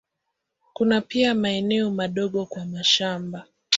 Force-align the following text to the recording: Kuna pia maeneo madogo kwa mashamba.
Kuna 0.73 1.01
pia 1.01 1.35
maeneo 1.35 1.91
madogo 1.91 2.45
kwa 2.45 2.65
mashamba. 2.65 3.45